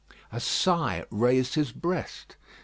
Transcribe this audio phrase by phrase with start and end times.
[0.31, 2.35] A sigh raised his breast.